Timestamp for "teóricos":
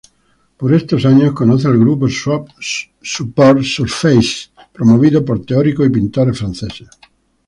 5.45-5.85